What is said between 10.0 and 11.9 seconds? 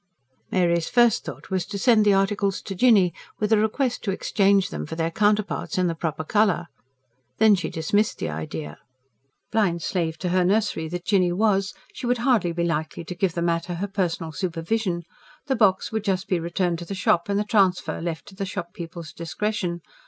to her nursery that Jinny was,